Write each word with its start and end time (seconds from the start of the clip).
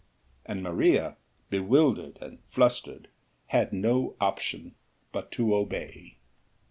And 0.47 0.63
Maria, 0.63 1.15
bewildered 1.51 2.17
and 2.23 2.39
flustered, 2.49 3.07
had 3.49 3.71
no 3.71 4.15
option 4.19 4.73
but 5.11 5.31
to 5.33 5.53
obey. 5.53 6.17